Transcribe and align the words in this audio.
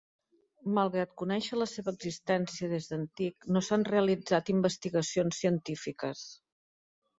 Malgrat 0.77 1.11
conèixer 1.21 1.59
la 1.63 1.67
seva 1.71 1.93
existència 1.97 2.71
des 2.73 2.89
d'antic, 2.93 3.47
no 3.57 3.63
s'han 3.69 3.87
realitzat 3.91 4.53
investigacions 4.57 5.45
científiques. 5.45 6.27